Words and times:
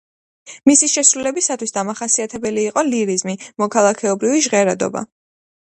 მისი 0.69 0.87
შესრულებისათვის 0.93 1.75
დამახასიათებელი 1.77 2.65
იყო 2.71 2.85
ლირიზმი, 2.89 3.39
მოქალაქეობრივი 3.67 4.45
ჟღერადობა. 4.49 5.11